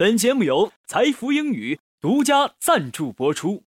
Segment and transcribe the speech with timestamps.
[0.00, 3.62] 本节目由财富英语独家赞助播出。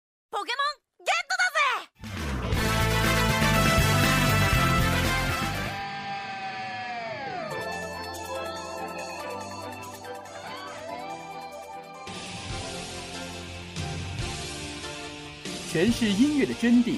[15.71, 16.97] 诠释音乐的真谛，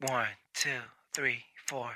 [0.00, 0.70] One, two,
[1.12, 1.38] three,
[1.68, 1.88] four。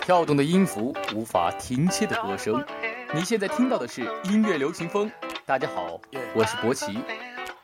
[0.00, 2.64] 跳动的音符，无法停歇的歌声。
[3.12, 5.10] 你现在听到的是音乐流行风。
[5.44, 6.00] 大家好，
[6.32, 6.96] 我是博奇。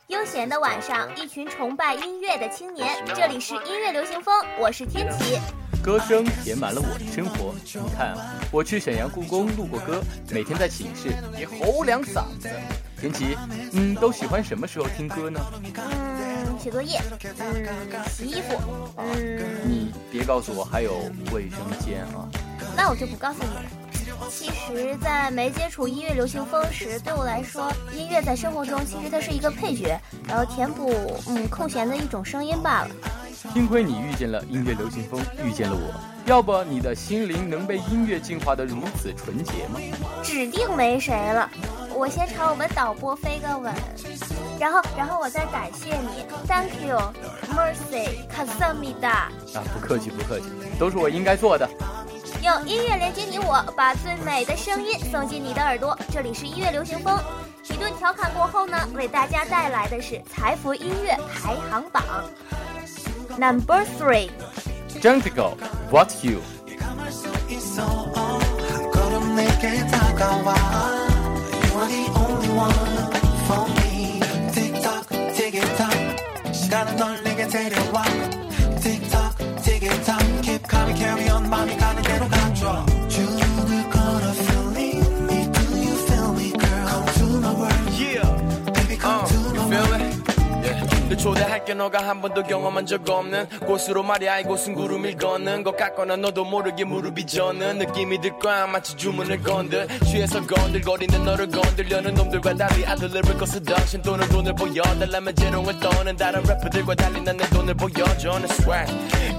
[0.07, 3.01] 悠闲的晚上，一群崇拜音乐的青年。
[3.15, 5.39] 这里是音乐流行风，我是天琪。
[5.81, 7.55] 歌声填满了我的生活。
[7.63, 8.13] 你看，
[8.51, 12.49] 我去沈阳故宫录过歌，每天在寝室也吼两嗓子。
[12.99, 13.37] 天琪，
[13.73, 15.39] 嗯，都喜欢什么时候听歌呢？
[16.65, 16.99] 写作业，
[17.37, 18.59] 嗯，洗衣服，
[18.97, 20.95] 嗯，你别告诉我还有
[21.31, 22.25] 卫生间啊！
[22.75, 23.61] 那我就不告诉你了。
[24.31, 29.95] 其实，在没接触音乐流行风时，对我来说，音乐在生活中其实它是一个配角，
[30.27, 30.91] 然后填补
[31.27, 32.89] 嗯空闲的一种声音罢了。
[33.53, 35.93] 幸亏你遇见了音乐流行风，遇见了我，
[36.25, 39.79] 要不你的心灵能被音乐净化得如此纯洁吗？
[40.23, 41.47] 指定没谁了。
[41.93, 43.71] 我先朝我们导播飞个吻，
[44.59, 49.29] 然后，然后我再感谢你，Thank you，Mercy，卡萨米达。
[49.53, 50.45] 啊，不客气，不客气，
[50.79, 51.69] 都是我应该做的。
[52.41, 55.97] 用音乐连接你我，把最美的声音送进你的耳朵。
[56.11, 57.19] 这里是音乐流行风。
[57.69, 62.03] 一顿调侃过后呢，为大家带来的是财富音乐排行榜
[63.37, 66.39] Number Three，Jungle，What You。
[71.75, 73.04] are the only one
[76.65, 78.03] 시간은 널 내게 데려와.
[79.87, 80.41] It tock.
[80.41, 81.47] Keep coming, carry on.
[81.47, 82.85] 마음이 가는 대로 가줘.
[83.07, 84.33] 주눅을 걸어
[91.07, 95.63] 늘 초대할게 너가 한 번도 경험한 적 없는 곳으로 말이야 이곳은 구름을 걷는.
[95.63, 98.65] 것 같거나 너도 모르게 무릎이 젖는 느낌이 들 거야.
[98.67, 104.55] 마치 주문을 건들 취해서 건들거리는 너를 건들려는 놈들과 달리 I deliver 거 seduction 돈을 돈을
[104.55, 108.39] 보여달라면 재롱을 떠는 다른 래퍼들과 달리 난 내 돈을 보여줘.
[108.39, 108.91] 내 swag.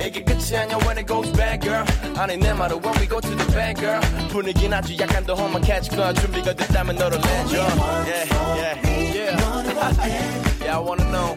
[0.07, 0.77] 이게 끝이 아니야.
[0.79, 1.85] When it goes bad girl.
[2.17, 4.01] 아니 내 말은 when we go to the bad girl.
[4.29, 6.13] 분위기는 아주 약간 더 험악해질 거야.
[6.13, 7.57] 준비가 됐다면 너를 내줘.
[7.57, 8.81] Yeah yeah.
[9.17, 9.37] Yeah.
[10.63, 11.37] Yeah, I wanna know.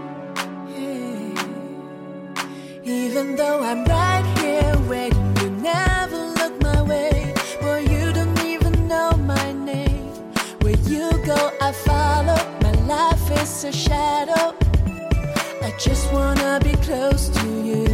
[2.91, 7.33] Even though I'm right here waiting, you never look my way.
[7.61, 10.11] Boy, you don't even know my name.
[10.61, 12.35] Where you go, I follow.
[12.61, 14.53] My life is a shadow.
[15.61, 17.87] I just wanna be close to you.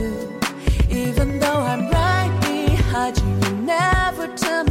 [0.90, 4.66] Even though I'm right behind you, you never turn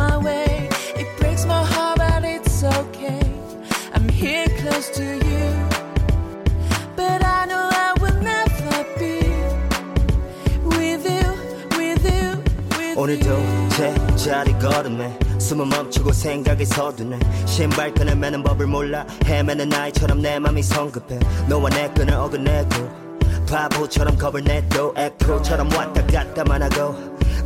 [13.06, 13.68] 오늘도.
[13.68, 17.20] 제자리 걸음에 숨을 멈추고 생각이 서두네.
[17.46, 19.06] 신발 끈을 매는 법을 몰라.
[19.24, 21.20] 헤매는 아이처럼 내 맘이 성급해.
[21.48, 26.96] 너와 내 끈을 어긋내고 바보처럼 겁을 내도 에코처럼 왔다 갔다만 하고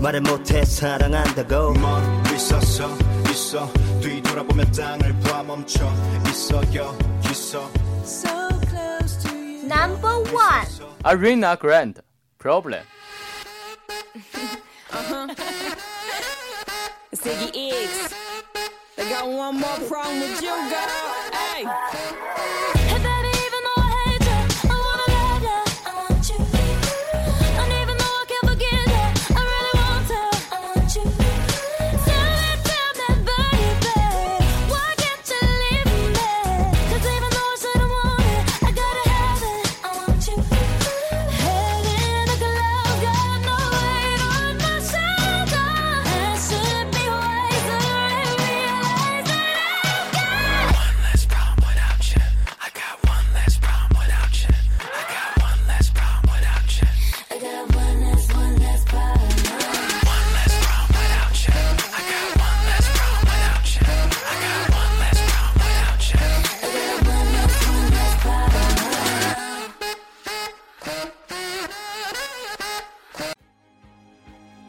[0.01, 1.75] 말을 못해 사랑한다고.
[1.75, 2.89] 멀리 서서
[3.31, 3.71] 있어.
[4.01, 5.93] 뒤돌아보면 땅을 봐 멈춰
[6.29, 7.71] 있어 여기 있어.
[8.05, 8.31] So
[8.67, 9.67] close to you.
[9.67, 12.01] Number One，Arena Grande.
[12.39, 12.83] Problem。
[17.15, 18.15] Ziggy X.
[18.97, 21.15] They got one more problem with you, girl.
[21.33, 21.65] Hey.
[22.75, 23.30] Hey baby,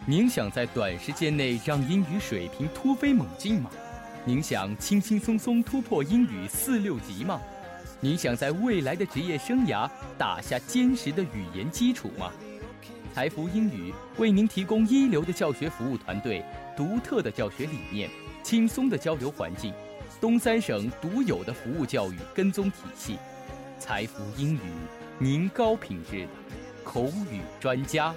[0.08, 3.70] 您想在短时间内让英语水平突飞猛进吗？
[4.26, 7.40] 您想轻轻松松突破英语四六级吗？
[8.00, 9.88] 您想在未来的职业生涯
[10.18, 12.32] 打下坚实的语言基础吗？
[13.14, 16.44] 财福英语为您提供一流的教学服务团队、
[16.76, 18.10] 独特的教学理念、
[18.42, 19.72] 轻松的交流环境、
[20.20, 23.18] 东三省独有的服务教育跟踪体系。
[23.78, 24.60] 财福英语，
[25.20, 26.28] 您高品质的
[26.84, 28.16] 口语专家。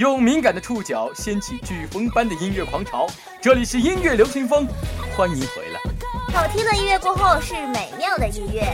[0.00, 3.06] 用敏感的触角掀起飓风般的音乐狂潮，
[3.38, 4.66] 这里是音乐流行风，
[5.14, 5.80] 欢迎回来。
[6.32, 8.64] 好听的音乐过后是美妙的音乐，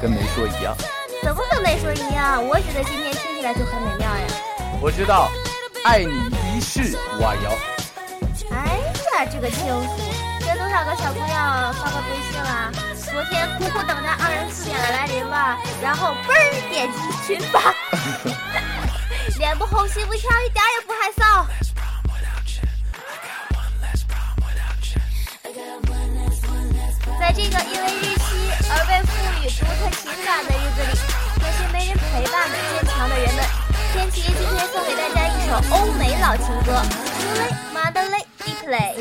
[0.00, 0.74] 跟没说一样。
[1.22, 2.42] 怎么跟没说一样？
[2.48, 4.26] 我觉得今天听起来就很美妙呀。
[4.80, 5.28] 我知道，
[5.84, 7.50] 爱你一世弯腰。
[8.50, 8.78] 哎
[9.12, 10.02] 呀，这个轻浮，
[10.40, 11.36] 给多少个小朋友
[11.76, 12.72] 发个微信啦？
[13.12, 16.96] 昨天苦苦等待二人四点的来临吧，然后嘣儿点击
[17.26, 17.74] 群发，
[19.42, 21.44] 脸不红心不跳，一点也不害臊。
[27.18, 28.22] 在这个因为日期
[28.70, 29.10] 而被赋
[29.42, 30.94] 予独特情感的日子里，
[31.40, 33.42] 那些没人陪伴的坚强的人们，
[33.92, 36.78] 天琪今天送给大家一首欧美老情歌
[37.18, 38.94] 《Julie Madeleine Deeply》，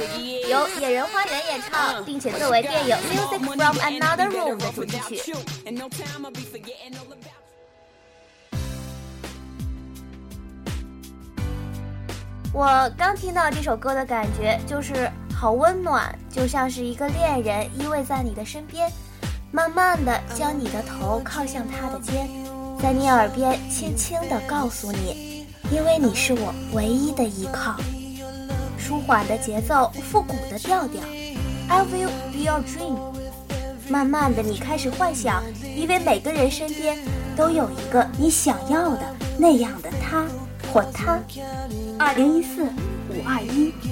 [0.48, 5.36] 由野人花园演唱，并且作为电影《Music from Another Room》的主题曲。
[12.54, 18.92] 我刚听到这首歌的感觉就是好温暖，就像是一个恋人依偎在你的身边，
[19.52, 22.28] 慢慢的将你的头靠向他的肩，
[22.82, 27.78] 在你耳边轻轻的告诉你，因为你是我唯一的依靠。
[28.78, 31.02] 舒缓的节奏，复古的调调
[31.70, 32.98] ，I will be your dream。
[33.88, 36.98] 慢慢的，你开始幻想，因为每个人身边
[37.34, 40.26] 都有一个你想要的那样的他
[40.72, 41.22] 或他。
[42.00, 43.91] 二零一四五二一。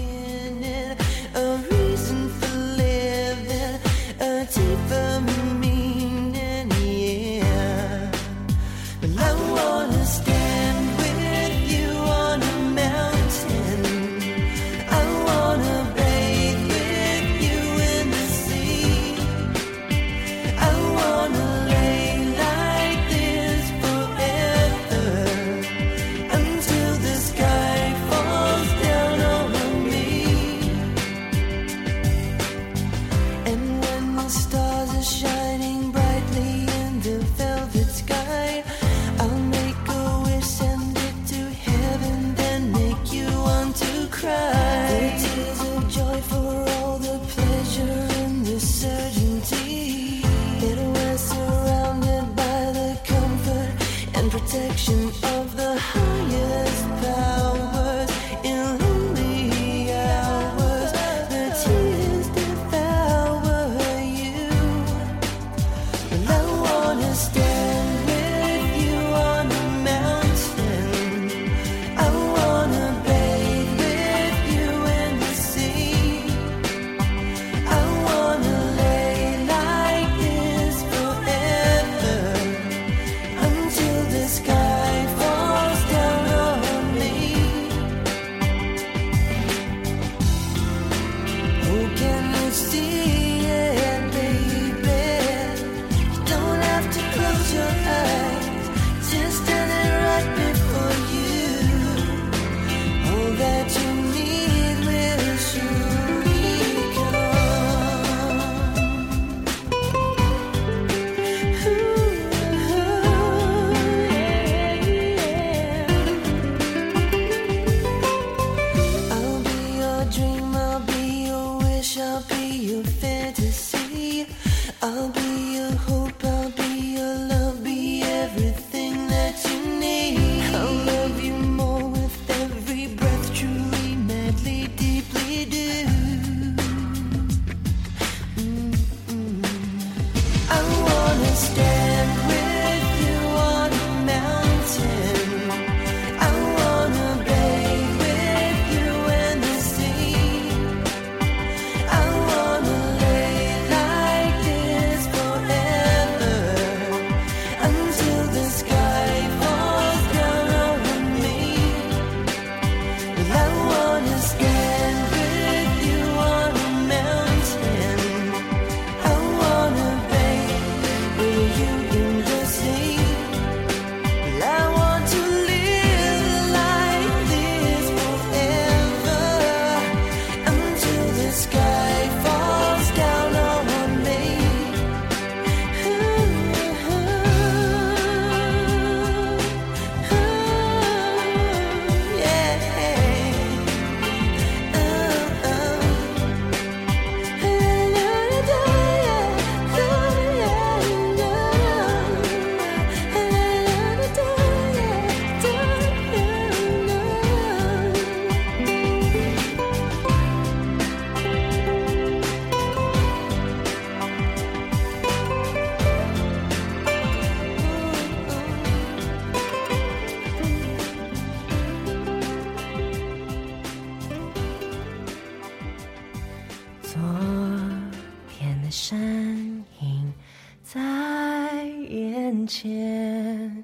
[232.49, 233.63] 前，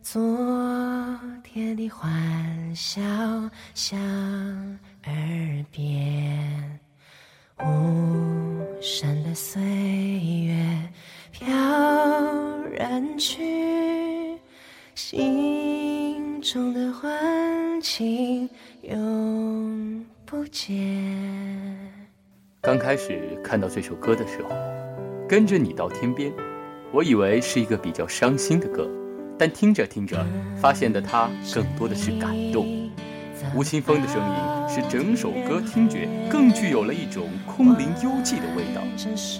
[0.00, 0.18] 昨
[1.44, 2.98] 天的欢笑
[3.74, 4.00] 响
[5.04, 6.80] 耳边，
[7.58, 9.62] 无声的岁
[10.46, 10.90] 月
[11.30, 11.46] 飘
[12.72, 14.38] 然去，
[14.94, 18.48] 心中的欢情
[18.80, 20.74] 永不见。
[22.62, 24.48] 刚开始看到这首歌的时候，
[25.28, 26.32] 跟着你到天边，
[26.92, 28.88] 我以为是一个比较伤心的歌，
[29.38, 30.24] 但听着听着，
[30.56, 32.66] 发现的它更多的是感动。
[33.54, 38.80] 吴青峰的声音使整首歌听觉更具有了一种空灵幽寂的味道。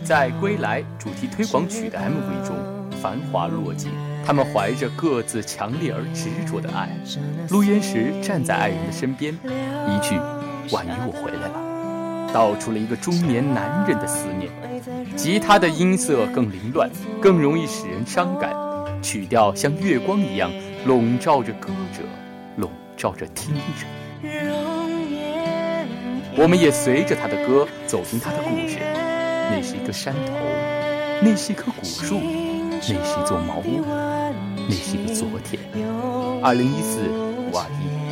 [0.05, 2.57] 在《归来》主题推广曲的 MV 中，
[3.01, 3.91] 繁华落尽，
[4.25, 6.91] 他们怀着各自强烈而执着的爱，
[7.51, 10.17] 录音时站在爱人的身边，一句
[10.75, 12.31] “婉瑜，我回来了”。
[12.35, 14.51] 道出了一个中年男人的思念。
[15.17, 18.55] 吉他的音色更凌乱，更容易使人伤感。
[19.03, 20.51] 曲调像月光一样
[20.85, 22.03] 笼罩着歌者，
[22.57, 23.87] 笼罩着听者。
[26.37, 28.79] 我们也随着他的歌走进他的故事。
[29.51, 30.33] 那是一个山头，
[31.23, 32.21] 那是一棵古树，
[32.71, 33.85] 那是一座茅屋，
[34.69, 35.61] 那是一个昨天。
[36.43, 38.06] 二零一四五二一。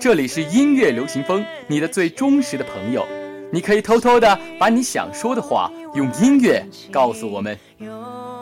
[0.00, 3.04] 这里是音乐流行风，你的最忠实的朋友。
[3.50, 7.58] 你可以偷偷的把你想说的话用音乐告诉我们。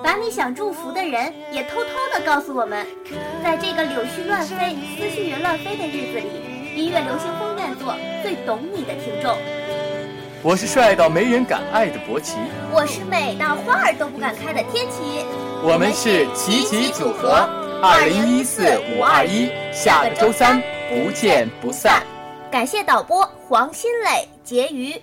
[0.04, 2.86] 把你想祝福的人也偷偷的告诉我们。
[3.42, 6.26] 在这个柳絮乱飞、思绪也乱飞的日子里，
[6.75, 9.34] 音乐流行风愿做最懂你的听众。
[10.42, 12.36] 我是帅到没人敢爱的博奇，
[12.70, 15.25] 我是美到花儿都不敢开的天琪。
[15.62, 17.48] 我们是琪琪组合，
[17.82, 18.62] 二零一四
[18.94, 22.02] 五二一，下个周三不见不散。
[22.50, 25.02] 感谢导播黄新磊、婕妤。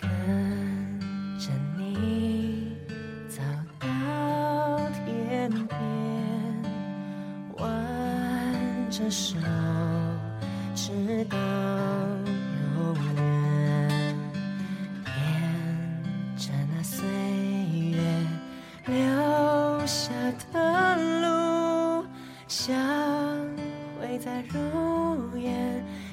[0.00, 0.10] 跟
[1.38, 2.76] 着你
[3.28, 3.40] 走
[3.78, 3.86] 到
[5.04, 5.78] 天边，
[7.56, 9.36] 挽着手，
[10.74, 11.36] 直到